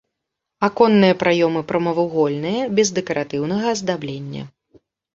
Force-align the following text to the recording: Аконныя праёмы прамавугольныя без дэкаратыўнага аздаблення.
Аконныя 0.67 1.17
праёмы 1.25 1.61
прамавугольныя 1.73 2.61
без 2.81 2.95
дэкаратыўнага 2.99 3.73
аздаблення. 3.77 4.43